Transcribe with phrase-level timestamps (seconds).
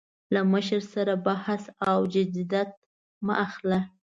[0.33, 2.69] له مشر سره بحث او جدیت
[3.25, 3.79] مه اخله.